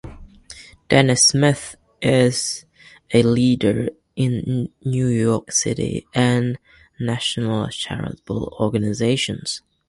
[0.89, 2.65] Dennis Smith is
[3.13, 6.57] a leader in New York City and
[6.99, 9.61] national charitable organizations.